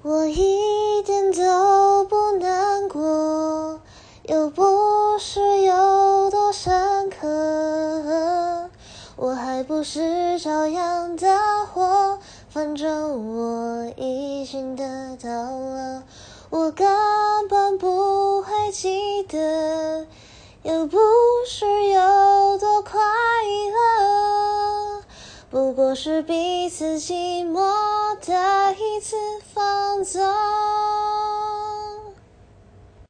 [0.00, 3.80] 我一点都不难过，
[4.28, 8.70] 又不是有多深刻，
[9.16, 16.04] 我还不是照样大火，反正我已经得到了，
[16.50, 16.86] 我根
[17.48, 20.06] 本不会记得，
[20.62, 20.96] 又不
[21.44, 23.00] 是有多快
[23.74, 25.02] 乐，
[25.50, 27.97] 不过是彼此寂寞。
[29.00, 29.16] 次
[29.54, 30.47] 放纵。